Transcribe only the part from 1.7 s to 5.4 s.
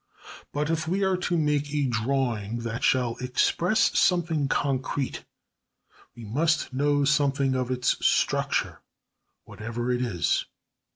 a drawing that shall express something concrete,